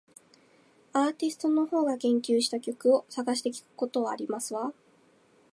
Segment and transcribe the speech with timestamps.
[0.93, 4.73] アーティストの方が言及した曲を探して聞くことはありますわ